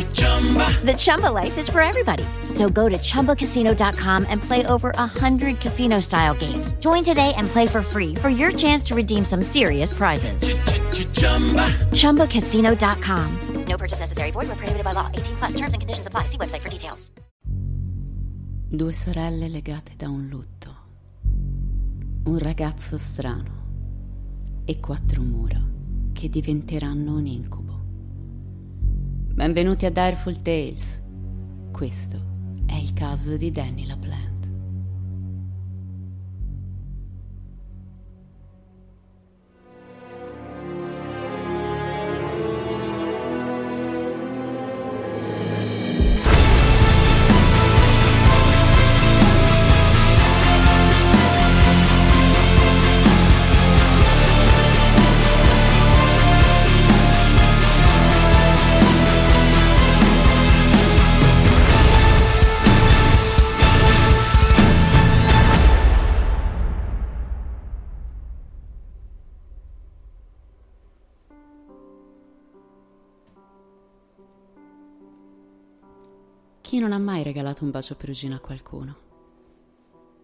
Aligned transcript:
The 0.00 0.94
Chumba 0.96 1.28
life 1.30 1.58
is 1.58 1.68
for 1.68 1.80
everybody. 1.80 2.24
So 2.48 2.68
go 2.68 2.88
to 2.88 2.96
ChumbaCasino.com 2.96 4.26
and 4.28 4.42
play 4.42 4.64
over 4.66 4.92
100 4.96 5.60
casino 5.60 6.00
style 6.00 6.34
games. 6.34 6.72
Join 6.80 7.04
today 7.04 7.32
and 7.36 7.46
play 7.46 7.66
for 7.66 7.82
free 7.82 8.14
for 8.14 8.30
your 8.30 8.50
chance 8.50 8.82
to 8.84 8.94
redeem 8.94 9.24
some 9.24 9.42
serious 9.42 9.94
prizes. 9.94 10.58
ChumbaCasino.com. 11.92 13.38
No 13.66 13.76
purchase 13.76 14.00
necessary. 14.00 14.32
Void 14.32 14.48
where 14.48 14.56
prohibited 14.56 14.84
by 14.84 14.92
law. 14.92 15.08
18 15.14 15.36
plus. 15.36 15.54
Terms 15.54 15.74
and 15.74 15.80
conditions 15.80 16.06
apply. 16.06 16.26
See 16.26 16.38
website 16.38 16.60
for 16.60 16.68
details. 16.68 17.10
Due 18.72 18.92
sorelle 18.92 19.48
legate 19.48 19.94
da 19.96 20.08
un 20.08 20.28
lutto. 20.28 20.76
Un 22.24 22.38
ragazzo 22.38 22.98
strano. 22.98 23.58
E 24.64 24.80
quattro 24.80 25.22
mura 25.22 25.60
che 26.12 26.28
diventeranno 26.28 27.16
un 27.16 27.26
incubo. 27.26 27.69
Benvenuti 29.32 29.86
a 29.86 29.90
Direful 29.90 30.42
Tales. 30.42 31.02
Questo 31.72 32.20
è 32.66 32.74
il 32.74 32.92
caso 32.92 33.36
di 33.36 33.50
Danny 33.50 33.86
LaPlante. 33.86 34.29
Chi 76.70 76.78
non 76.78 76.92
ha 76.92 76.98
mai 76.98 77.24
regalato 77.24 77.64
un 77.64 77.72
bacio 77.72 77.96
perugino 77.96 78.36
a 78.36 78.38
qualcuno? 78.38 78.96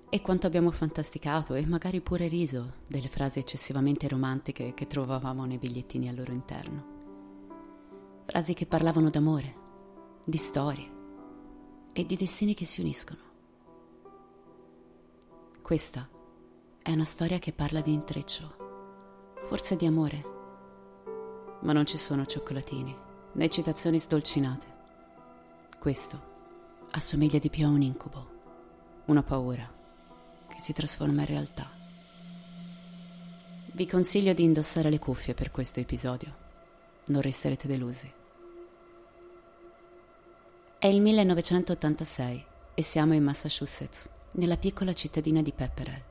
E 0.09 0.21
quanto 0.21 0.47
abbiamo 0.47 0.71
fantasticato 0.71 1.55
e 1.55 1.67
magari 1.67 2.01
pure 2.01 2.29
riso 2.29 2.75
delle 2.87 3.09
frasi 3.09 3.41
eccessivamente 3.41 4.07
romantiche 4.07 4.73
che 4.73 4.87
trovavamo 4.87 5.45
nei 5.45 5.59
bigliettini 5.59 6.09
al 6.09 6.15
loro 6.15 6.31
interno. 6.31 6.85
Frasi 8.27 8.55
che 8.55 8.65
parlavano 8.65 9.11
d'amore, 9.11 9.55
di 10.25 10.37
storie 10.37 10.89
e 11.93 12.07
di 12.07 12.15
destini 12.15 12.55
che 12.55 12.65
si 12.65 12.81
uniscono. 12.81 13.21
Questa 15.63 16.09
è 16.81 16.93
una 16.93 17.05
storia 17.05 17.41
che 17.41 17.51
parla 17.51 17.81
di 17.81 17.93
intreccio, 17.93 19.35
forse 19.43 19.75
di 19.75 19.87
amore, 19.87 20.25
ma 21.63 21.73
non 21.73 21.87
ci 21.87 21.99
sono 21.99 22.25
cioccolatini 22.25 22.97
né 23.33 23.49
citazioni 23.49 23.99
sdolcinate. 23.99 24.75
Questo 25.81 26.35
assomiglia 26.97 27.39
di 27.39 27.51
più 27.51 27.67
a 27.67 27.69
un 27.69 27.83
incubo, 27.83 28.27
una 29.07 29.23
paura 29.23 29.71
che 30.49 30.59
si 30.59 30.73
trasforma 30.73 31.21
in 31.21 31.27
realtà. 31.27 31.71
Vi 33.73 33.87
consiglio 33.87 34.33
di 34.33 34.43
indossare 34.43 34.89
le 34.89 34.99
cuffie 34.99 35.35
per 35.35 35.51
questo 35.51 35.79
episodio, 35.79 36.35
non 37.09 37.21
resterete 37.21 37.69
delusi. 37.69 38.11
È 40.79 40.87
il 40.87 41.03
1986 41.03 42.45
e 42.73 42.83
siamo 42.83 43.13
in 43.13 43.25
Massachusetts, 43.25 44.09
nella 44.33 44.57
piccola 44.57 44.95
cittadina 44.95 45.43
di 45.43 45.53
Pepperell. 45.53 46.03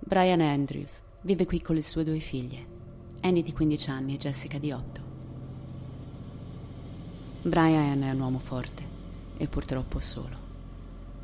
Brian 0.00 0.42
Andrews 0.42 1.00
vive 1.22 1.46
qui 1.46 1.62
con 1.62 1.74
le 1.74 1.82
sue 1.82 2.04
due 2.04 2.18
figlie, 2.18 2.66
Annie 3.22 3.42
di 3.42 3.52
15 3.54 3.88
anni 3.88 4.14
e 4.14 4.18
Jessica 4.18 4.58
di 4.58 4.72
8. 4.72 5.00
Brian 7.42 8.02
è 8.02 8.10
un 8.10 8.20
uomo 8.20 8.38
forte 8.38 8.90
e 9.40 9.48
purtroppo 9.48 10.00
solo. 10.00 10.48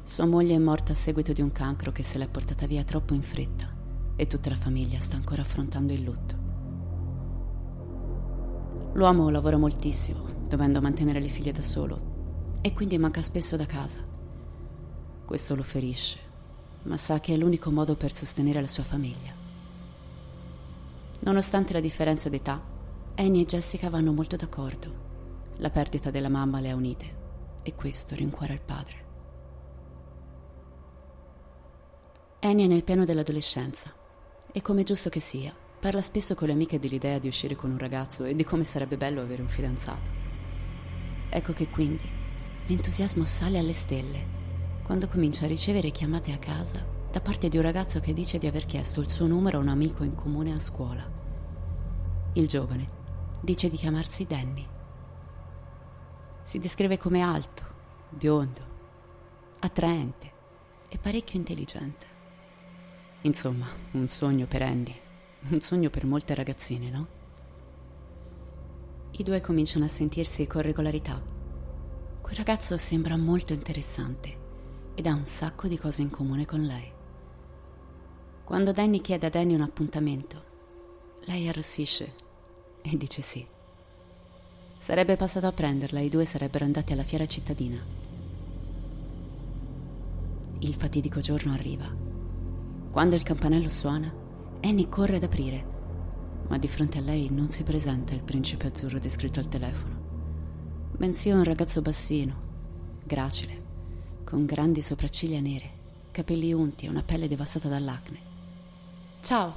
Sua 0.03 0.25
moglie 0.25 0.55
è 0.55 0.59
morta 0.59 0.93
a 0.93 0.95
seguito 0.95 1.35
di 1.35 1.43
un 1.43 1.53
cancro 1.53 1.93
che 1.93 2.03
se 2.03 2.17
l'è 2.17 2.27
portata 2.27 2.67
via 2.67 2.83
troppo 2.83 3.13
in 3.13 3.21
fretta 3.21 3.69
e 4.17 4.27
tutta 4.27 4.49
la 4.49 4.57
famiglia 4.57 4.99
sta 5.01 5.17
ancora 5.17 5.43
affrontando 5.43 5.93
il 5.93 6.03
lutto. 6.03 6.35
L'uomo 8.95 9.29
lavora 9.29 9.59
moltissimo, 9.59 10.47
dovendo 10.49 10.81
mantenere 10.81 11.21
le 11.21 11.29
figlie 11.29 11.53
da 11.53 11.61
solo 11.61 12.55
e 12.63 12.73
quindi 12.73 12.97
manca 12.97 13.21
spesso 13.21 13.55
da 13.57 13.67
casa. 13.67 14.01
Questo 15.27 15.55
lo 15.55 15.63
ferisce, 15.63 16.19
ma 16.85 16.97
sa 16.97 17.21
che 17.21 17.35
è 17.35 17.37
l'unico 17.37 17.71
modo 17.71 17.97
per 17.97 18.15
sostenere 18.15 18.63
la 18.63 18.67
sua 18.67 18.85
famiglia. 18.85 19.35
Nonostante 21.21 21.75
la 21.75 21.81
differenza 21.81 22.31
d'età, 22.31 22.63
Annie 23.17 23.43
e 23.43 23.47
Jessica 23.47 23.91
vanno 23.91 24.13
molto 24.13 24.37
d'accordo. 24.37 25.05
La 25.59 25.69
perdita 25.69 26.11
della 26.11 26.31
mamma 26.31 26.61
le 26.61 26.71
ha 26.71 26.75
unite 26.75 27.25
e 27.67 27.75
questo 27.75 28.15
rincuora 28.15 28.53
il 28.53 28.61
padre. 28.61 29.05
Annie 32.41 32.65
è 32.65 32.69
nel 32.69 32.85
pieno 32.85 33.05
dell'adolescenza 33.05 33.93
e 34.53 34.63
come 34.63 34.85
giusto 34.85 35.09
che 35.09 35.19
sia, 35.19 35.53
parla 35.81 36.01
spesso 36.01 36.37
con 36.37 36.47
le 36.47 36.53
amiche 36.53 36.79
dell'idea 36.79 37.19
di 37.19 37.27
uscire 37.27 37.57
con 37.57 37.73
un 37.73 37.79
ragazzo 37.79 38.25
e 38.25 38.37
di 38.37 38.45
come 38.45 38.63
sarebbe 38.63 38.97
bello 38.97 39.21
avere 39.21 39.43
un 39.43 39.49
fidanzato. 39.49 40.11
Ecco 41.29 41.53
che 41.53 41.69
quindi 41.69 42.09
l'entusiasmo 42.67 43.25
sale 43.25 43.59
alle 43.59 43.73
stelle 43.73 44.35
quando 44.85 45.09
comincia 45.09 45.47
a 45.47 45.49
ricevere 45.49 45.91
chiamate 45.91 46.31
a 46.31 46.39
casa 46.39 46.85
da 47.11 47.21
parte 47.21 47.49
di 47.49 47.57
un 47.57 47.65
ragazzo 47.65 47.99
che 47.99 48.13
dice 48.13 48.39
di 48.39 48.47
aver 48.47 48.65
chiesto 48.65 49.01
il 49.01 49.11
suo 49.11 49.27
numero 49.27 49.59
a 49.59 49.61
un 49.61 49.69
amico 49.69 50.05
in 50.05 50.15
comune 50.15 50.53
a 50.53 50.61
scuola. 50.61 51.05
Il 52.35 52.47
giovane 52.47 52.87
dice 53.41 53.69
di 53.69 53.77
chiamarsi 53.77 54.25
Danny. 54.25 54.75
Si 56.47 56.61
descrive 56.61 56.97
come 56.97 57.23
alto, 57.23 57.65
biondo, 58.09 58.61
attraente 59.59 60.33
e 60.89 60.97
parecchio 60.97 61.41
intelligente. 61.41 62.07
Insomma, 63.23 63.67
un 63.91 64.07
sogno 64.07 64.47
per 64.47 64.63
Andy, 64.63 64.95
un 65.49 65.61
sogno 65.61 65.91
per 65.91 66.07
molte 66.07 66.35
ragazzine, 66.35 66.89
no? 66.89 67.07
I 69.11 69.25
due 69.25 69.41
cominciano 69.41 69.87
a 69.87 69.89
sentirsi 69.89 70.47
con 70.47 70.63
regolarità. 70.63 71.21
Quel 72.21 72.37
ragazzo 72.37 72.77
sembra 72.77 73.17
molto 73.17 73.53
interessante 73.53 74.39
ed 74.95 75.05
ha 75.07 75.15
un 75.15 75.27
sacco 75.27 75.67
di 75.67 75.77
cose 75.77 76.03
in 76.03 76.11
comune 76.11 76.47
con 76.47 76.63
lei. 76.63 76.93
Quando 78.45 78.71
Danny 78.71 79.01
chiede 79.01 79.27
a 79.27 79.31
Danny 79.31 79.55
un 79.55 79.63
appuntamento, 79.63 80.45
lei 81.23 81.49
arrossisce 81.49 82.15
e 82.83 82.97
dice 82.97 83.21
sì. 83.21 83.55
Sarebbe 84.87 85.17
passato 85.17 85.49
a 85.49 85.53
prenderla 85.53 85.99
e 85.99 86.05
i 86.05 86.09
due 86.09 86.25
sarebbero 86.25 86.65
andati 86.65 86.93
alla 86.93 87.03
fiera 87.03 87.27
cittadina. 87.27 87.77
Il 90.61 90.75
fatidico 90.77 91.19
giorno 91.19 91.53
arriva. 91.53 91.93
Quando 92.93 93.17
il 93.17 93.25
campanello 93.25 93.69
suona, 93.69 94.15
Annie 94.63 94.89
corre 94.89 95.17
ad 95.17 95.25
aprire, 95.25 95.65
ma 96.47 96.57
di 96.57 96.69
fronte 96.69 96.99
a 96.99 97.01
lei 97.01 97.29
non 97.33 97.51
si 97.51 97.65
presenta 97.65 98.15
il 98.15 98.23
principe 98.23 98.69
azzurro 98.69 99.01
descritto 99.01 99.41
al 99.41 99.49
telefono, 99.49 99.97
bensì 100.97 101.31
un 101.31 101.43
ragazzo 101.43 101.83
bassino, 101.83 102.37
gracile, 103.03 103.63
con 104.23 104.47
grandi 104.47 104.83
sopracciglia 104.83 105.41
nere, 105.41 105.71
capelli 106.13 106.53
unti 106.53 106.87
e 106.87 106.91
una 106.91 107.03
pelle 107.03 107.27
devastata 107.27 107.67
dall'acne. 107.67 108.21
Ciao! 109.21 109.53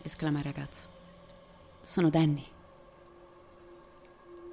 esclama 0.00 0.38
il 0.38 0.44
ragazzo. 0.44 0.88
Sono 1.82 2.08
Danny. 2.08 2.56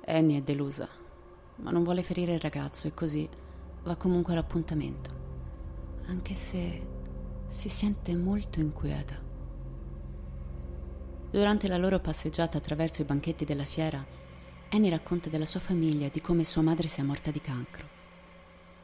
Annie 0.08 0.38
è 0.38 0.42
delusa, 0.42 0.88
ma 1.58 1.72
non 1.72 1.84
vuole 1.84 2.04
ferire 2.04 2.34
il 2.34 2.40
ragazzo 2.40 2.88
e 2.88 2.94
così 2.94 3.28
va 3.84 3.96
comunque 3.96 4.34
all'appuntamento, 4.34 5.10
anche 6.06 6.36
se 6.36 6.88
si 7.48 7.70
sente 7.70 8.16
molto 8.16 8.60
inquieta. 8.60 9.20
Durante 11.32 11.68
la 11.68 11.78
loro 11.78 12.00
passeggiata 12.00 12.60
attraverso 12.60 13.02
i 13.02 13.06
banchetti 13.06 13.46
della 13.46 13.64
fiera, 13.64 14.06
Annie 14.70 14.92
racconta 14.92 15.30
della 15.30 15.46
sua 15.46 15.60
famiglia 15.60 16.06
e 16.06 16.12
di 16.12 16.22
come 16.22 16.44
sua 16.44 16.62
madre 16.62 16.88
sia 16.88 17.04
morta 17.04 17.32
di 17.32 17.42
cancro. 17.42 17.88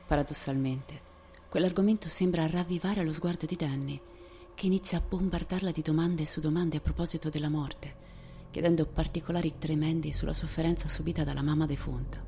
Paradossalmente, 0.08 1.10
quell'argomento 1.50 2.08
sembra 2.08 2.48
ravvivare 2.48 3.04
lo 3.04 3.14
sguardo 3.14 3.46
di 3.46 3.56
Danny, 3.56 4.02
che 4.56 4.66
inizia 4.66 4.98
a 4.98 5.04
bombardarla 5.08 5.72
di 5.72 5.84
domande 5.84 6.26
su 6.26 6.40
domande 6.40 6.78
a 6.78 6.82
proposito 6.82 7.30
della 7.30 7.50
morte 7.50 8.10
chiedendo 8.52 8.86
particolari 8.86 9.56
tremendi 9.58 10.12
sulla 10.12 10.34
sofferenza 10.34 10.90
subita 10.90 11.24
dalla 11.24 11.42
mamma 11.42 11.66
defunta. 11.66 12.22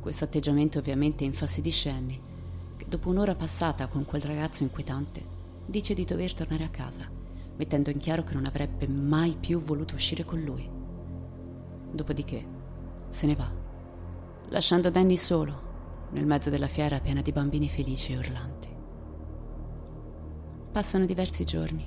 Questo 0.00 0.24
atteggiamento 0.24 0.78
ovviamente 0.78 1.24
infastidisce 1.24 1.90
Annie, 1.90 2.20
che 2.76 2.86
dopo 2.88 3.10
un'ora 3.10 3.34
passata 3.34 3.88
con 3.88 4.04
quel 4.04 4.22
ragazzo 4.22 4.62
inquietante 4.62 5.36
dice 5.66 5.94
di 5.94 6.04
dover 6.04 6.32
tornare 6.32 6.62
a 6.62 6.68
casa, 6.68 7.10
mettendo 7.56 7.90
in 7.90 7.98
chiaro 7.98 8.22
che 8.22 8.34
non 8.34 8.46
avrebbe 8.46 8.86
mai 8.86 9.36
più 9.38 9.58
voluto 9.58 9.96
uscire 9.96 10.24
con 10.24 10.40
lui. 10.40 10.70
Dopodiché 11.90 12.46
se 13.08 13.26
ne 13.26 13.34
va, 13.34 13.50
lasciando 14.50 14.90
Danny 14.90 15.16
solo 15.16 15.66
nel 16.12 16.24
mezzo 16.24 16.50
della 16.50 16.68
fiera 16.68 17.00
piena 17.00 17.20
di 17.20 17.32
bambini 17.32 17.68
felici 17.68 18.12
e 18.12 18.18
urlanti. 18.18 18.68
Passano 20.70 21.04
diversi 21.04 21.44
giorni. 21.44 21.84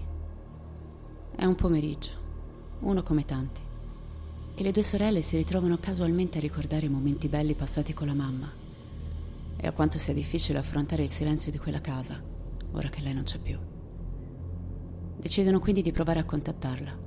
È 1.34 1.46
un 1.46 1.56
pomeriggio 1.56 2.21
uno 2.82 3.04
come 3.04 3.26
tanti. 3.26 3.62
E 4.54 4.64
le 4.64 4.72
due 4.72 4.84
sorelle 4.84 5.22
si 5.22 5.38
ritrovano 5.38 5.78
casualmente 5.78 6.38
a 6.38 6.42
ricordare 6.42 6.86
i 6.86 6.90
momenti 6.90 7.28
belli 7.28 7.54
passati 7.54 7.94
con 7.94 8.08
la 8.08 8.14
mamma 8.14 8.52
e 9.58 9.68
a 9.68 9.72
quanto 9.72 9.98
sia 9.98 10.14
difficile 10.14 10.58
affrontare 10.58 11.04
il 11.04 11.12
silenzio 11.12 11.52
di 11.52 11.58
quella 11.58 11.82
casa, 11.82 12.22
ora 12.72 12.90
che 12.90 13.02
lei 13.02 13.14
non 13.14 13.24
c'è 13.24 13.38
più. 13.38 13.58
Decidono 15.18 15.60
quindi 15.60 15.82
di 15.82 15.92
provare 15.92 16.20
a 16.20 16.26
contattarla. 16.26 16.98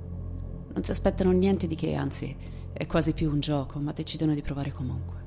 Non 0.73 0.83
si 0.83 0.91
aspettano 0.91 1.31
niente 1.31 1.67
di 1.67 1.75
che, 1.75 1.93
anzi, 1.95 2.35
è 2.71 2.85
quasi 2.87 3.13
più 3.13 3.29
un 3.29 3.39
gioco, 3.41 3.79
ma 3.79 3.91
decidono 3.91 4.33
di 4.33 4.41
provare 4.41 4.71
comunque. 4.71 5.23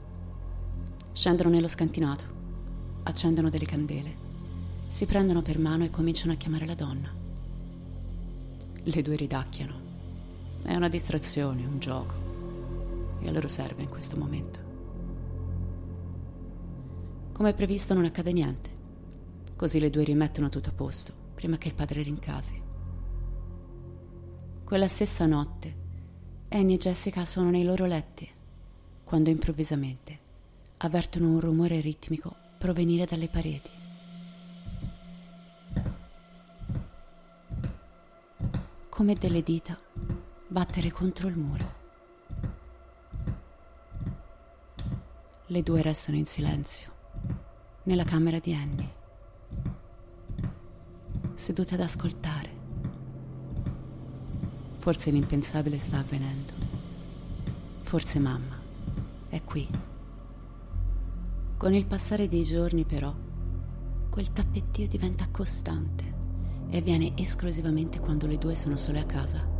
Scendono 1.13 1.51
nello 1.51 1.69
scantinato, 1.69 2.25
accendono 3.03 3.51
delle 3.51 3.67
candele, 3.67 4.27
si 4.87 5.05
prendono 5.05 5.43
per 5.43 5.59
mano 5.59 5.85
e 5.85 5.91
cominciano 5.91 6.33
a 6.33 6.37
chiamare 6.37 6.65
la 6.65 6.75
donna. 6.75 7.13
Le 8.83 9.03
due 9.03 9.17
ridacchiano 9.17 9.88
è 10.63 10.75
una 10.75 10.89
distrazione, 10.89 11.65
un 11.65 11.79
gioco. 11.79 12.15
E 13.21 13.29
a 13.29 13.33
loro 13.33 13.49
serve 13.49 13.83
in 13.83 13.89
questo 13.89 14.17
momento. 14.17 14.59
Come 17.33 17.55
previsto 17.55 17.95
non 17.95 18.05
accade 18.05 18.33
niente. 18.33 18.71
Così 19.57 19.79
le 19.79 19.91
due 19.91 20.05
rimettono 20.05 20.49
tutto 20.49 20.71
a 20.71 20.73
posto, 20.73 21.13
prima 21.35 21.59
che 21.59 21.69
il 21.69 21.75
padre 21.75 22.03
rincasi. 22.03 22.61
Quella 24.65 24.89
stessa 24.89 25.25
notte, 25.27 25.75
Annie 26.49 26.77
e 26.77 26.79
Jessica 26.79 27.25
sono 27.25 27.51
nei 27.51 27.65
loro 27.65 27.87
letti, 27.87 28.29
quando 29.05 29.31
improvvisamente 29.31 30.19
avvertono 30.79 31.29
un 31.29 31.41
rumore 31.41 31.81
ritmico 31.81 32.35
provenire 32.59 33.07
dalle 33.07 33.29
pareti. 33.29 33.71
Come 38.89 39.15
delle 39.15 39.43
dita 39.43 39.79
battere 40.51 40.91
contro 40.91 41.29
il 41.29 41.37
muro. 41.37 41.77
Le 45.47 45.63
due 45.63 45.83
restano 45.83 46.17
in 46.17 46.25
silenzio, 46.25 46.91
nella 47.83 48.05
camera 48.05 48.39
di 48.39 48.55
Annie, 48.55 48.95
sedute 51.35 51.75
ad 51.75 51.81
ascoltare. 51.81 52.57
Forse 54.77 55.11
l'impensabile 55.11 55.79
sta 55.79 55.99
avvenendo. 55.99 56.53
Forse 57.83 58.19
mamma 58.19 58.57
è 59.29 59.43
qui. 59.45 59.69
Con 61.59 61.75
il 61.75 61.85
passare 61.85 62.27
dei 62.27 62.43
giorni, 62.43 62.85
però, 62.85 63.15
quel 64.09 64.33
tappettio 64.33 64.89
diventa 64.89 65.29
costante 65.31 66.17
e 66.71 66.79
avviene 66.79 67.13
esclusivamente 67.17 68.01
quando 68.01 68.27
le 68.27 68.39
due 68.39 68.55
sono 68.55 68.77
sole 68.77 69.01
a 69.01 69.05
casa 69.05 69.58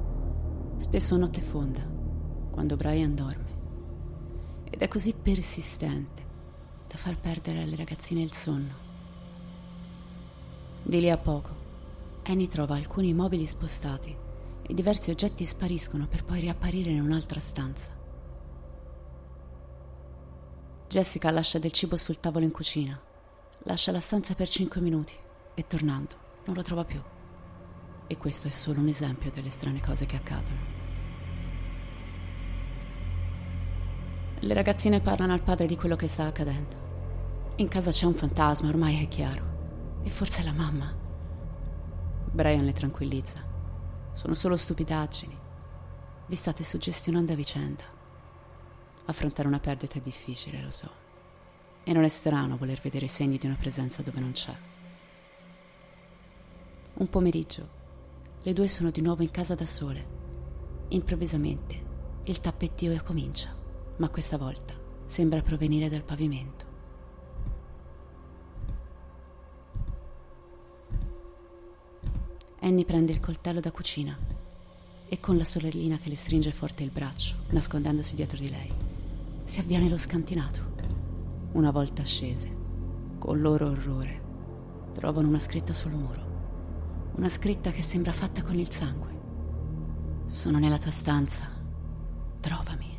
spesso 0.79 1.17
notte 1.17 1.41
fonda, 1.41 1.85
quando 2.51 2.77
Brian 2.77 3.15
dorme. 3.15 3.57
Ed 4.71 4.81
è 4.81 4.87
così 4.87 5.13
persistente 5.13 6.25
da 6.87 6.97
far 6.97 7.19
perdere 7.19 7.63
alle 7.63 7.75
ragazzine 7.75 8.23
il 8.23 8.33
sonno. 8.33 8.87
Di 10.85 11.01
lì 11.01 11.11
a 11.11 11.19
poco, 11.19 11.67
Annie 12.23 12.47
trova 12.47 12.77
alcuni 12.77 13.13
mobili 13.13 13.45
spostati 13.45 14.17
e 14.63 14.75
diversi 14.75 15.11
oggetti 15.11 15.45
spariscono 15.45 16.07
per 16.07 16.25
poi 16.25 16.41
riapparire 16.41 16.91
in 16.91 17.03
un'altra 17.03 17.41
stanza. 17.41 17.91
Jessica 20.87 21.31
lascia 21.33 21.59
del 21.59 21.73
cibo 21.73 21.97
sul 21.97 22.21
tavolo 22.21 22.45
in 22.45 22.53
cucina, 22.53 22.99
lascia 23.65 23.91
la 23.91 24.01
stanza 24.01 24.35
per 24.35 24.49
cinque 24.49 24.81
minuti 24.81 25.15
e 25.55 25.67
tornando 25.67 26.15
non 26.45 26.55
lo 26.55 26.63
trova 26.63 26.85
più. 26.85 27.03
E 28.11 28.17
questo 28.17 28.49
è 28.49 28.51
solo 28.51 28.81
un 28.81 28.89
esempio 28.89 29.31
delle 29.31 29.51
strane 29.51 29.83
cose 29.83 30.07
che 30.07 30.17
accadono. 30.17 30.77
Le 34.41 34.55
ragazzine 34.55 35.01
parlano 35.03 35.35
al 35.35 35.43
padre 35.43 35.67
di 35.67 35.77
quello 35.77 35.95
che 35.95 36.09
sta 36.09 36.25
accadendo. 36.25 36.87
In 37.57 37.69
casa 37.69 37.91
c'è 37.91 38.07
un 38.07 38.15
fantasma, 38.15 38.71
ormai 38.71 39.03
è 39.03 39.09
chiaro. 39.09 40.01
E 40.05 40.09
forse 40.09 40.41
è 40.41 40.45
la 40.45 40.55
mamma. 40.55 40.91
Brian 42.31 42.65
le 42.65 42.73
tranquillizza. 42.73 43.45
Sono 44.15 44.33
solo 44.33 44.57
stupidaggini. 44.57 45.37
Vi 46.27 46.35
state 46.35 46.65
suggestionando 46.65 47.33
a 47.33 47.37
vicenda. 47.37 47.85
Affrontare 49.05 49.49
una 49.49 49.61
perdita 49.61 49.99
è 49.99 50.01
difficile, 50.01 50.63
lo 50.63 50.71
so. 50.71 50.91
E 51.85 51.93
non 51.93 52.05
è 52.05 52.09
strano 52.09 52.57
voler 52.57 52.81
vedere 52.81 53.07
segni 53.07 53.37
di 53.37 53.45
una 53.45 53.57
presenza 53.57 54.01
dove 54.01 54.21
non 54.21 54.33
c'è. 54.33 54.57
Un 56.95 57.11
pomeriggio 57.11 57.78
le 58.43 58.53
due 58.53 58.69
sono 58.69 58.91
di 58.91 59.01
nuovo 59.01 59.23
in 59.23 59.31
casa 59.31 59.55
da 59.55 59.67
sole. 59.67 60.17
Improvvisamente 60.89 61.87
il 62.25 62.41
tappettio 62.41 63.01
comincia, 63.03 63.55
ma 63.97 64.09
questa 64.09 64.37
volta 64.37 64.75
sembra 65.07 65.43
provenire 65.43 65.89
dal 65.89 66.05
pavimento. 66.05 66.67
Annie 72.61 72.85
prende 72.85 73.13
il 73.13 73.21
coltello 73.21 73.61
da 73.61 73.71
cucina 73.71 74.17
e 75.09 75.21
con 75.21 75.37
la 75.37 75.45
sorellina 75.45 75.99
che 75.99 76.09
le 76.09 76.17
stringe 76.17 76.53
forte 76.53 76.83
il 76.83 76.91
braccio, 76.91 77.37
nascondendosi 77.51 78.15
dietro 78.15 78.39
di 78.39 78.51
lei, 78.51 78.71
si 79.45 79.59
avvia 79.59 79.79
nello 79.79 79.97
scantinato. 79.97 80.77
Una 81.53 81.71
volta 81.71 82.05
scese, 82.05 82.55
con 83.19 83.41
loro 83.41 83.71
orrore, 83.71 84.21
trovano 84.93 85.29
una 85.29 85.39
scritta 85.39 85.73
sul 85.73 85.93
muro 85.93 86.28
una 87.19 87.29
scritta 87.29 87.73
che 87.73 87.83
sembra 87.83 88.13
fatta 88.13 88.43
con 88.43 88.57
il 88.57 88.71
sangue. 88.71 89.11
Sono 90.27 90.61
nella 90.61 90.79
tua 90.79 90.93
stanza. 90.93 91.51
Trovami. 92.39 92.97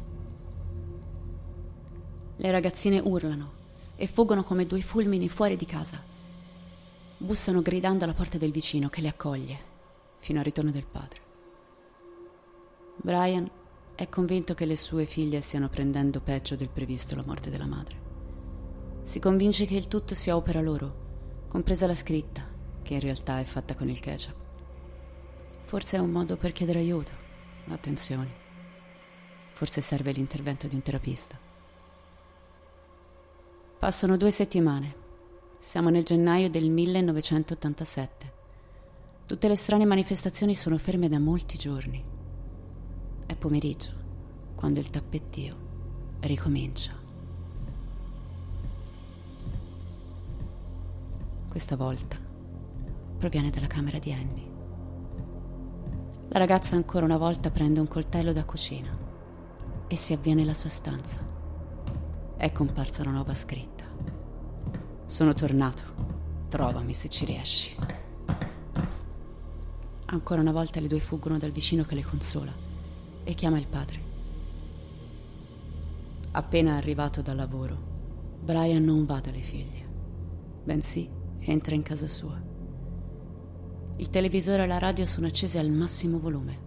Le 2.35 2.51
ragazzine 2.51 2.99
urlano 2.99 3.51
e 3.95 4.07
fuggono 4.07 4.43
come 4.43 4.65
due 4.65 4.81
fulmini 4.81 5.29
fuori 5.29 5.55
di 5.55 5.65
casa. 5.65 6.03
Bussano 7.17 7.61
gridando 7.61 8.03
alla 8.03 8.13
porta 8.13 8.37
del 8.37 8.51
vicino 8.51 8.89
che 8.89 8.99
le 8.99 9.07
accoglie 9.07 9.57
fino 10.17 10.39
al 10.39 10.45
ritorno 10.45 10.71
del 10.71 10.85
padre. 10.85 11.21
Brian 12.97 13.49
è 13.95 14.09
convinto 14.09 14.53
che 14.53 14.65
le 14.65 14.75
sue 14.75 15.05
figlie 15.05 15.39
stiano 15.39 15.69
prendendo 15.69 16.19
peggio 16.19 16.57
del 16.57 16.69
previsto 16.69 17.15
la 17.15 17.23
morte 17.25 17.49
della 17.49 17.67
madre. 17.67 18.07
Si 19.03 19.19
convince 19.19 19.65
che 19.65 19.75
il 19.75 19.87
tutto 19.87 20.13
sia 20.13 20.35
opera 20.35 20.59
loro, 20.59 21.45
compresa 21.47 21.87
la 21.87 21.95
scritta, 21.95 22.48
che 22.89 22.95
in 22.95 23.01
realtà 23.01 23.39
è 23.39 23.43
fatta 23.43 23.75
con 23.75 23.87
il 23.87 23.99
ketchup. 23.99 24.33
Forse 25.65 25.97
è 25.97 25.99
un 25.99 26.09
modo 26.09 26.37
per 26.37 26.53
chiedere 26.53 26.79
aiuto, 26.79 27.11
attenzioni. 27.67 28.31
Forse 29.51 29.79
serve 29.79 30.11
l'intervento 30.11 30.65
di 30.65 30.73
un 30.73 30.81
terapista. 30.81 31.37
Passano 33.77 34.17
due 34.17 34.31
settimane. 34.31 34.95
Siamo 35.55 35.89
nel 35.89 36.01
gennaio 36.01 36.49
del 36.49 36.71
1987. 36.71 38.33
Tutte 39.27 39.47
le 39.47 39.55
strane 39.55 39.85
manifestazioni 39.85 40.55
sono 40.55 40.79
ferme 40.79 41.09
da 41.09 41.19
molti 41.19 41.59
giorni. 41.59 42.03
È 43.23 43.35
pomeriggio, 43.35 43.91
quando 44.55 44.79
il 44.79 44.89
tappettio 44.89 45.55
ricomincia. 46.21 46.97
Questa 51.49 51.75
volta 51.75 52.28
proviene 53.19 53.49
dalla 53.49 53.67
camera 53.67 53.99
di 53.99 54.13
Annie. 54.13 54.47
La 56.29 56.39
ragazza 56.39 56.75
ancora 56.75 57.05
una 57.05 57.17
volta 57.17 57.51
prende 57.51 57.81
un 57.81 57.87
coltello 57.87 58.31
da 58.31 58.45
cucina 58.45 58.89
e 59.87 59.95
si 59.95 60.13
avviene 60.13 60.43
alla 60.43 60.53
sua 60.53 60.69
stanza. 60.69 61.19
È 62.37 62.51
comparsa 62.53 63.01
una 63.01 63.11
nuova 63.11 63.33
scritta. 63.33 63.83
Sono 65.05 65.33
tornato. 65.33 66.07
Trovami 66.47 66.93
se 66.93 67.09
ci 67.09 67.25
riesci. 67.25 67.75
Ancora 70.05 70.41
una 70.41 70.53
volta 70.53 70.79
le 70.79 70.87
due 70.87 70.99
fuggono 70.99 71.37
dal 71.37 71.51
vicino 71.51 71.83
che 71.83 71.95
le 71.95 72.03
consola 72.03 72.53
e 73.23 73.33
chiama 73.33 73.59
il 73.59 73.67
padre. 73.67 74.07
Appena 76.31 76.75
arrivato 76.75 77.21
dal 77.21 77.35
lavoro, 77.35 77.77
Brian 78.39 78.83
non 78.83 79.05
va 79.05 79.19
dalle 79.19 79.41
figlie, 79.41 79.85
bensì 80.63 81.09
entra 81.39 81.75
in 81.75 81.81
casa 81.81 82.07
sua. 82.07 82.48
Il 83.99 84.09
televisore 84.09 84.63
e 84.63 84.65
la 84.65 84.77
radio 84.77 85.05
sono 85.05 85.27
accesi 85.27 85.57
al 85.57 85.69
massimo 85.69 86.19
volume. 86.19 86.57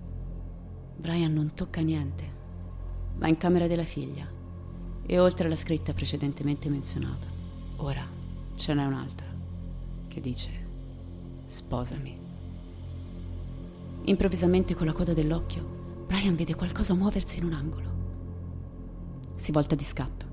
Brian 0.99 1.33
non 1.33 1.55
tocca 1.55 1.81
niente, 1.81 2.25
va 3.17 3.27
in 3.27 3.39
camera 3.39 3.67
della 3.67 3.85
figlia 3.85 4.31
e 5.07 5.19
oltre 5.19 5.47
alla 5.47 5.57
scritta 5.57 5.95
precedentemente 5.95 6.69
menzionata, 6.69 7.27
ora 7.77 8.07
ce 8.55 8.75
n'è 8.75 8.85
un'altra 8.85 9.27
che 10.09 10.21
dice 10.21 10.51
sposami. 11.47 12.19
Improvvisamente 14.05 14.75
con 14.75 14.85
la 14.87 14.93
coda 14.93 15.15
dell'occhio 15.15 16.05
Brian 16.07 16.37
vede 16.37 16.55
qualcosa 16.55 16.93
muoversi 16.93 17.39
in 17.39 17.47
un 17.47 17.55
angolo. 17.55 17.91
Si 19.37 19.53
volta 19.53 19.75
di 19.75 19.85
scatto. 19.85 20.27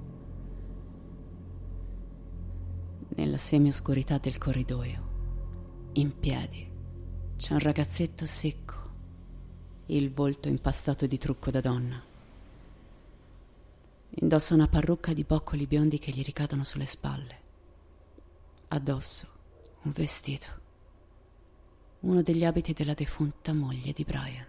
Nella 3.15 3.37
semioscurità 3.37 4.17
del 4.17 4.37
corridoio, 4.37 5.01
in 5.93 6.19
piedi, 6.19 6.67
c'è 7.39 7.53
un 7.53 7.59
ragazzetto 7.59 8.25
secco, 8.25 8.75
il 9.85 10.11
volto 10.11 10.49
impastato 10.49 11.07
di 11.07 11.17
trucco 11.17 11.49
da 11.51 11.61
donna. 11.61 12.03
Indossa 14.09 14.55
una 14.55 14.67
parrucca 14.67 15.13
di 15.13 15.23
boccoli 15.23 15.65
biondi 15.65 15.99
che 15.99 16.11
gli 16.11 16.21
ricadono 16.21 16.65
sulle 16.65 16.85
spalle. 16.85 17.37
Addosso 18.67 19.27
un 19.83 19.91
vestito, 19.93 20.47
uno 22.01 22.21
degli 22.21 22.43
abiti 22.43 22.73
della 22.73 22.93
defunta 22.93 23.53
moglie 23.53 23.93
di 23.93 24.03
Brian 24.03 24.45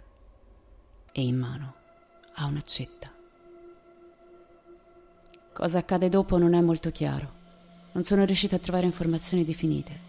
e 1.13 1.23
in 1.23 1.37
mano 1.37 1.75
ha 2.35 2.45
un'accetta. 2.47 3.09
Cosa 5.53 5.79
accade 5.79 6.09
dopo 6.09 6.39
non 6.39 6.55
è 6.55 6.61
molto 6.61 6.91
chiaro. 6.91 7.39
Non 7.93 8.03
sono 8.03 8.25
riuscita 8.25 8.57
a 8.57 8.61
trovare 8.61 8.87
informazioni 8.87 9.45
definite. 9.45 10.09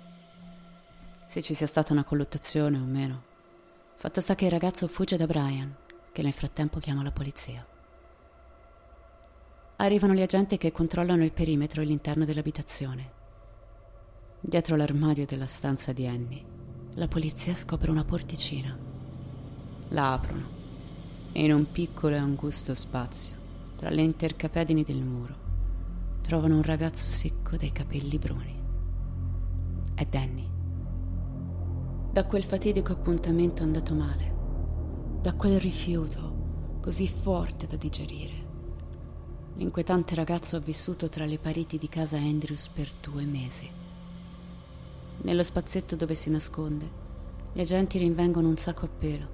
Se 1.31 1.41
ci 1.41 1.53
sia 1.53 1.65
stata 1.65 1.93
una 1.93 2.03
colluttazione 2.03 2.77
o 2.77 2.83
meno. 2.83 3.23
Fatto 3.95 4.19
sta 4.19 4.35
che 4.35 4.43
il 4.43 4.51
ragazzo 4.51 4.85
fugge 4.89 5.15
da 5.15 5.27
Brian, 5.27 5.73
che 6.11 6.21
nel 6.23 6.33
frattempo 6.33 6.77
chiama 6.77 7.03
la 7.03 7.11
polizia. 7.13 7.65
Arrivano 9.77 10.13
gli 10.13 10.21
agenti 10.21 10.57
che 10.57 10.73
controllano 10.73 11.23
il 11.23 11.31
perimetro 11.31 11.81
e 11.81 11.85
l'interno 11.85 12.25
dell'abitazione. 12.25 13.11
Dietro 14.41 14.75
l'armadio 14.75 15.25
della 15.25 15.45
stanza 15.45 15.93
di 15.93 16.05
Annie, 16.05 16.43
la 16.95 17.07
polizia 17.07 17.55
scopre 17.55 17.91
una 17.91 18.03
porticina. 18.03 18.77
La 19.88 20.11
aprono 20.11 20.50
e 21.31 21.45
in 21.45 21.53
un 21.53 21.71
piccolo 21.71 22.13
e 22.13 22.19
angusto 22.19 22.73
spazio, 22.73 23.38
tra 23.77 23.89
le 23.89 24.01
intercapedini 24.01 24.83
del 24.83 25.01
muro, 25.01 25.35
trovano 26.23 26.55
un 26.55 26.63
ragazzo 26.63 27.09
secco 27.09 27.55
dai 27.55 27.71
capelli 27.71 28.17
bruni. 28.17 28.61
È 29.95 30.05
Danny. 30.05 30.59
Da 32.11 32.25
quel 32.25 32.43
fatidico 32.43 32.91
appuntamento 32.91 33.63
andato 33.63 33.93
male, 33.93 34.33
da 35.21 35.31
quel 35.31 35.61
rifiuto 35.61 36.79
così 36.81 37.07
forte 37.07 37.67
da 37.67 37.77
digerire, 37.77 38.33
l'inquietante 39.55 40.13
ragazzo 40.13 40.57
ha 40.57 40.59
vissuto 40.59 41.07
tra 41.07 41.23
le 41.23 41.37
pareti 41.37 41.77
di 41.77 41.87
casa 41.87 42.17
Andrews 42.17 42.67
per 42.67 42.89
due 42.99 43.23
mesi. 43.23 43.71
Nello 45.21 45.41
spazetto 45.41 45.95
dove 45.95 46.13
si 46.15 46.29
nasconde, 46.29 46.91
gli 47.53 47.61
agenti 47.61 47.97
rinvengono 47.97 48.49
un 48.49 48.57
sacco 48.57 48.83
a 48.83 48.89
pelo, 48.89 49.27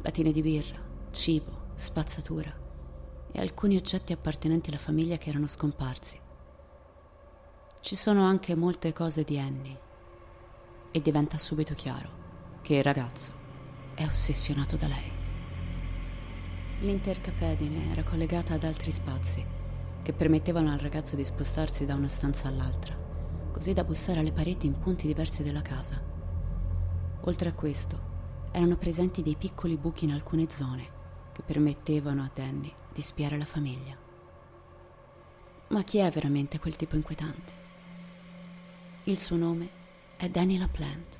latine 0.00 0.32
di 0.32 0.40
birra, 0.40 0.78
cibo, 1.10 1.72
spazzatura 1.74 2.50
e 3.30 3.38
alcuni 3.38 3.76
oggetti 3.76 4.14
appartenenti 4.14 4.70
alla 4.70 4.78
famiglia 4.78 5.18
che 5.18 5.28
erano 5.28 5.46
scomparsi. 5.46 6.18
Ci 7.80 7.96
sono 7.96 8.22
anche 8.22 8.54
molte 8.54 8.94
cose 8.94 9.24
di 9.24 9.38
Annie 9.38 9.86
e 10.98 11.02
diventa 11.02 11.38
subito 11.38 11.74
chiaro 11.74 12.10
che 12.60 12.76
il 12.76 12.82
ragazzo 12.82 13.32
è 13.94 14.04
ossessionato 14.04 14.76
da 14.76 14.88
lei. 14.88 15.10
L'intercapedine 16.80 17.90
era 17.92 18.02
collegata 18.02 18.54
ad 18.54 18.64
altri 18.64 18.90
spazi 18.90 19.44
che 20.02 20.12
permettevano 20.12 20.72
al 20.72 20.78
ragazzo 20.78 21.16
di 21.16 21.24
spostarsi 21.24 21.86
da 21.86 21.94
una 21.94 22.08
stanza 22.08 22.48
all'altra, 22.48 22.96
così 23.52 23.72
da 23.72 23.84
bussare 23.84 24.20
alle 24.20 24.32
pareti 24.32 24.66
in 24.66 24.78
punti 24.78 25.06
diversi 25.06 25.42
della 25.42 25.62
casa. 25.62 26.00
Oltre 27.22 27.48
a 27.48 27.52
questo, 27.52 28.06
erano 28.52 28.76
presenti 28.76 29.22
dei 29.22 29.36
piccoli 29.36 29.76
buchi 29.76 30.04
in 30.04 30.12
alcune 30.12 30.48
zone 30.50 30.96
che 31.32 31.42
permettevano 31.42 32.22
a 32.22 32.30
Danny 32.32 32.72
di 32.92 33.02
spiare 33.02 33.38
la 33.38 33.44
famiglia. 33.44 33.96
Ma 35.68 35.82
chi 35.84 35.98
è 35.98 36.10
veramente 36.10 36.58
quel 36.58 36.76
tipo 36.76 36.96
inquietante? 36.96 37.52
Il 39.04 39.18
suo 39.18 39.36
nome 39.36 39.77
è 40.18 40.28
Danny 40.28 40.58
LaPlante. 40.58 41.16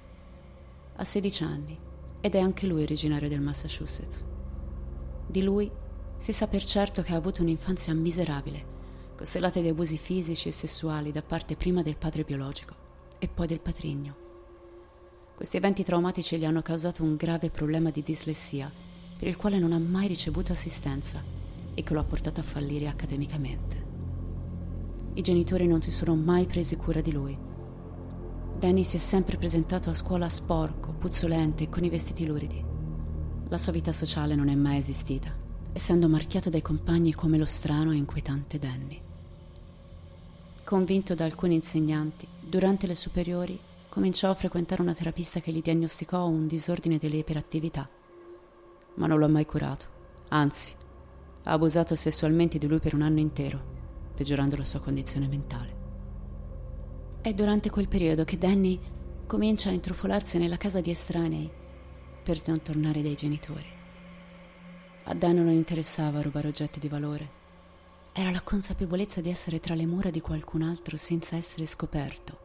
Ha 0.97 1.05
16 1.05 1.45
anni 1.45 1.79
ed 2.21 2.35
è 2.35 2.41
anche 2.41 2.67
lui 2.67 2.83
originario 2.83 3.29
del 3.29 3.41
Massachusetts. 3.41 4.25
Di 5.25 5.41
lui 5.41 5.71
si 6.17 6.33
sa 6.33 6.49
per 6.49 6.65
certo 6.65 7.03
che 7.03 7.13
ha 7.13 7.17
avuto 7.17 7.43
un'infanzia 7.43 7.95
miserabile, 7.95 8.77
costellata 9.17 9.61
di 9.61 9.69
abusi 9.69 9.97
fisici 9.97 10.49
e 10.49 10.53
sessuali 10.53 11.13
da 11.13 11.23
parte 11.23 11.55
prima 11.55 11.83
del 11.83 11.97
padre 11.97 12.25
biologico 12.25 12.75
e 13.21 13.29
poi 13.29 13.47
del 13.47 13.61
patrigno. 13.61 14.17
Questi 15.37 15.57
eventi 15.57 15.85
traumatici 15.85 16.37
gli 16.37 16.45
hanno 16.45 16.63
causato 16.63 17.05
un 17.05 17.15
grave 17.15 17.51
problema 17.51 17.91
di 17.91 18.03
dislessia 18.03 18.69
per 19.17 19.29
il 19.29 19.37
quale 19.37 19.61
non 19.61 19.71
ha 19.71 19.79
mai 19.79 20.09
ricevuto 20.09 20.51
assistenza 20.51 21.23
e 21.73 21.83
che 21.85 21.95
lo 21.95 22.01
ha 22.01 22.05
portato 22.05 22.41
a 22.41 22.43
fallire 22.43 22.89
accademicamente. 22.89 23.87
I 25.15 25.23
genitori 25.23 25.69
non 25.69 25.83
si 25.83 25.93
sono 25.93 26.17
mai 26.17 26.47
presi 26.47 26.75
cura 26.75 27.01
di 27.01 27.13
lui. 27.13 27.47
Danny 28.57 28.85
si 28.85 28.97
è 28.97 28.99
sempre 28.99 29.37
presentato 29.37 29.91
a 29.91 29.95
scuola 29.95 30.29
sporco, 30.29 30.93
puzzolente 30.93 31.65
e 31.65 31.69
con 31.69 31.85
i 31.85 31.89
vestiti 31.89 32.27
luridi. 32.27 32.65
La 33.49 33.59
sua 33.59 33.73
vita 33.73 33.93
sociale 33.93 34.35
non 34.35 34.49
è 34.49 34.55
mai 34.55 34.79
esistita, 34.79 35.35
essendo 35.73 36.09
marchiato 36.09 36.51
dai 36.51 36.63
compagni 36.63 37.13
come 37.15 37.39
lo 37.39 37.47
strano 37.47 37.93
e 37.93 37.97
inquietante 37.97 38.59
Danny. 38.59 39.01
Convinto 40.65 41.15
da 41.15 41.25
alcuni 41.25 41.55
insegnanti, 41.55 42.27
durante 42.41 42.87
le 42.87 42.95
superiori 42.95 43.59
cominciò 43.89 44.31
a 44.31 44.35
frequentare 44.35 44.83
una 44.83 44.95
terapista 44.95 45.41
che 45.41 45.53
gli 45.53 45.63
diagnosticò 45.63 46.27
un 46.27 46.47
disordine 46.47 46.99
delle 46.99 47.17
iperattività 47.17 47.89
ma 48.99 49.07
non 49.07 49.19
l'ho 49.19 49.29
mai 49.29 49.47
curato. 49.47 49.87
Anzi, 50.29 50.75
ha 51.45 51.53
abusato 51.53 51.95
sessualmente 51.95 52.59
di 52.59 52.67
lui 52.67 52.81
per 52.81 52.95
un 52.95 53.03
anno 53.03 53.21
intero, 53.21 53.61
peggiorando 54.15 54.57
la 54.57 54.65
sua 54.65 54.81
condizione 54.81 55.27
mentale. 55.27 55.78
È 57.21 57.35
durante 57.35 57.69
quel 57.69 57.89
periodo 57.89 58.23
che 58.23 58.39
Danny 58.39 58.79
comincia 59.27 59.71
a 59.71 59.73
intrufolarsi 59.73 60.39
nella 60.39 60.57
casa 60.57 60.81
di 60.81 60.91
estranei 60.91 61.51
per 62.23 62.41
non 62.47 62.63
tornare 62.63 63.03
dai 63.03 63.17
genitori. 63.17 63.67
A 65.05 65.15
Danny 65.15 65.41
non 65.41 65.53
interessava 65.53 66.23
rubare 66.23 66.47
oggetti 66.47 66.79
di 66.79 66.89
valore. 66.89 67.37
Era 68.13 68.31
la 68.31 68.41
consapevolezza 68.41 69.21
di 69.21 69.31
essere 69.31 69.59
tra 69.59 69.75
le 69.75 69.85
mura 69.85 70.11
di 70.11 70.21
qualcun 70.21 70.63
altro 70.63 70.97
senza 70.97 71.35
essere 71.35 71.67
scoperto 71.67 72.39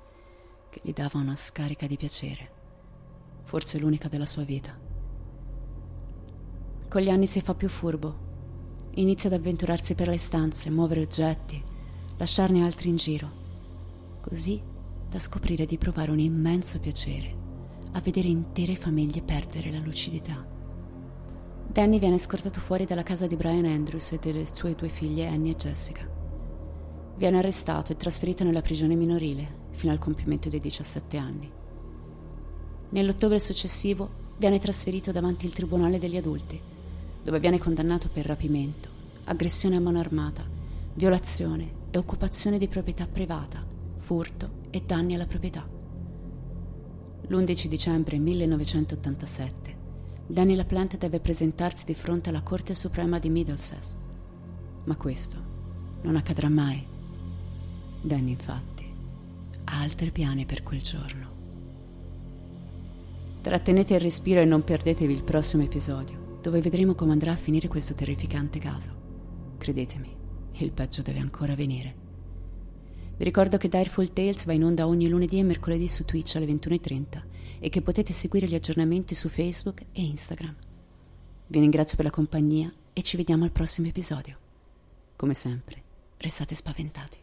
che 0.70 0.82
gli 0.82 0.92
dava 0.92 1.20
una 1.20 1.36
scarica 1.36 1.86
di 1.86 1.96
piacere, 1.96 2.52
forse 3.44 3.78
l'unica 3.78 4.08
della 4.08 4.26
sua 4.26 4.44
vita. 4.44 4.76
Con 6.90 7.02
gli 7.02 7.10
anni 7.10 7.28
si 7.28 7.42
fa 7.42 7.54
più 7.54 7.70
furbo, 7.70 8.16
inizia 8.96 9.30
ad 9.30 9.36
avventurarsi 9.36 9.94
per 9.94 10.08
le 10.08 10.18
stanze, 10.18 10.72
muovere 10.72 11.02
oggetti, 11.02 11.64
lasciarne 12.18 12.64
altri 12.64 12.90
in 12.90 12.96
giro, 12.96 13.43
così 14.24 14.62
da 15.10 15.20
scoprire 15.20 15.66
di 15.66 15.78
provare 15.78 16.12
un 16.12 16.20
immenso 16.20 16.80
piacere 16.80 17.42
a 17.92 18.00
vedere 18.00 18.30
intere 18.30 18.76
famiglie 18.76 19.22
perdere 19.22 19.70
la 19.70 19.80
lucidità. 19.80 20.44
Danny 21.68 22.00
viene 22.00 22.18
scortato 22.18 22.60
fuori 22.60 22.86
dalla 22.86 23.04
casa 23.04 23.28
di 23.28 23.36
Brian 23.36 23.66
Andrews 23.66 24.14
e 24.14 24.20
delle 24.20 24.46
sue 24.46 24.76
due 24.76 24.90
figlie 24.90 25.28
Annie 25.28 25.52
e 25.52 25.56
Jessica. 25.56 26.08
Viene 27.16 27.38
arrestato 27.38 27.92
e 27.92 27.98
trasferito 27.98 28.44
nella 28.44 28.62
prigione 28.62 28.96
minorile 28.96 29.62
fino 29.72 29.92
al 29.92 30.00
compimento 30.00 30.50
dei 30.50 30.60
17 30.60 31.18
anni. 31.18 31.52
Nell'ottobre 32.90 33.40
successivo 33.40 34.22
viene 34.38 34.60
trasferito 34.60 35.12
davanti 35.12 35.46
al 35.46 35.52
Tribunale 35.52 36.00
degli 36.00 36.18
adulti, 36.18 36.60
dove 37.24 37.40
viene 37.40 37.60
condannato 37.60 38.10
per 38.12 38.26
rapimento, 38.26 38.90
aggressione 39.26 39.76
a 39.76 39.80
mano 39.80 40.00
armata, 40.00 40.44
violazione 40.94 41.82
e 41.92 41.98
occupazione 41.98 42.58
di 42.58 42.68
proprietà 42.68 43.06
privata, 43.08 43.63
furto 44.04 44.62
e 44.70 44.84
danni 44.86 45.16
alla 45.16 45.26
proprietà. 45.26 45.66
L'11 47.26 47.68
dicembre 47.68 48.20
1987 48.20 49.64
Danny 50.28 50.56
LaPlante 50.56 50.98
deve 50.98 51.20
presentarsi 51.20 51.86
di 51.86 51.94
fronte 51.94 52.30
alla 52.30 52.42
Corte 52.42 52.76
Suprema 52.76 53.18
di 53.18 53.30
Middlesex. 53.30 53.96
Ma 54.84 54.96
questo 54.98 55.38
non 56.02 56.18
accadrà 56.18 56.50
mai. 56.50 56.86
Danny, 58.02 58.32
infatti, 58.32 58.86
ha 59.66 59.80
altri 59.80 60.12
piani 60.12 60.46
per 60.46 60.64
quel 60.64 60.82
giorno. 60.82 61.32
Trattenete 63.42 63.94
il 63.94 64.02
respiro 64.02 64.42
e 64.42 64.46
non 64.46 64.64
perdetevi 64.64 65.14
il 65.14 65.24
prossimo 65.24 65.64
episodio, 65.64 66.40
dove 66.42 66.60
vedremo 66.60 66.94
come 66.94 67.14
andrà 67.14 67.32
a 67.32 67.38
finire 67.38 67.70
questo 67.70 67.94
terrificante 67.94 68.60
caso. 68.60 68.92
Credetemi, 69.58 70.14
il 70.58 70.72
peggio 70.72 71.02
deve 71.02 71.20
ancora 71.20 71.56
venire. 71.56 72.03
Vi 73.16 73.24
ricordo 73.24 73.58
che 73.58 73.70
Direful 73.70 74.12
Tales 74.12 74.46
va 74.46 74.54
in 74.54 74.64
onda 74.64 74.88
ogni 74.88 75.08
lunedì 75.08 75.38
e 75.38 75.44
mercoledì 75.44 75.88
su 75.88 76.04
Twitch 76.04 76.36
alle 76.36 76.48
21.30 76.48 77.22
e 77.60 77.70
che 77.70 77.82
potete 77.82 78.12
seguire 78.12 78.48
gli 78.48 78.56
aggiornamenti 78.56 79.14
su 79.14 79.30
Facebook 79.30 79.82
e 79.92 80.02
Instagram. 80.02 80.56
Vi 81.48 81.60
ringrazio 81.60 81.96
per 81.96 82.06
la 82.06 82.12
compagnia 82.12 82.74
e 82.92 83.02
ci 83.04 83.16
vediamo 83.16 83.44
al 83.44 83.52
prossimo 83.52 83.88
episodio. 83.88 84.38
Come 85.16 85.36
sempre, 85.36 85.82
restate 86.18 86.56
spaventati. 86.56 87.23